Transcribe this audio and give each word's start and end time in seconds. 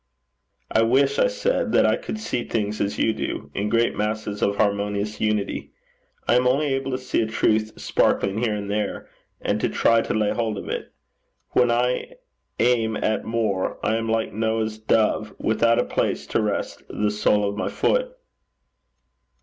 'I 0.71 0.81
wish,' 0.81 1.19
I 1.19 1.27
said, 1.27 1.71
'that 1.73 1.85
I 1.85 1.95
could 1.95 2.19
see 2.19 2.43
things 2.43 2.81
as 2.81 2.97
you 2.97 3.13
do 3.13 3.51
in 3.53 3.69
great 3.69 3.95
masses 3.95 4.41
of 4.41 4.55
harmonious 4.55 5.21
unity. 5.21 5.73
I 6.27 6.33
am 6.37 6.47
only 6.47 6.73
able 6.73 6.89
to 6.89 6.97
see 6.97 7.21
a 7.21 7.27
truth 7.27 7.79
sparkling 7.79 8.39
here 8.39 8.55
and 8.55 8.67
there, 8.67 9.07
and 9.41 9.61
to 9.61 9.69
try 9.69 10.01
to 10.01 10.15
lay 10.15 10.31
hold 10.31 10.57
of 10.57 10.67
it. 10.69 10.91
When 11.51 11.69
I 11.69 12.13
aim 12.57 12.95
at 12.97 13.25
more, 13.25 13.77
I 13.85 13.95
am 13.97 14.09
like 14.09 14.33
Noah's 14.33 14.79
dove, 14.79 15.35
without 15.37 15.77
a 15.77 15.83
place 15.85 16.25
to 16.33 16.41
rest 16.41 16.81
the 16.89 17.11
sole 17.11 17.47
of 17.47 17.55
my 17.55 17.69
foot.' 17.69 18.17